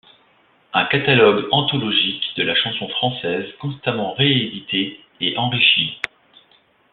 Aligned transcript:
Un 0.73 0.85
catalogue 0.85 1.45
anthologique 1.51 2.23
de 2.35 2.41
la 2.41 2.55
chanson 2.55 2.87
française 2.87 3.45
constamment 3.59 4.13
réédité 4.15 4.99
et 5.19 5.37
enrichi. 5.37 6.01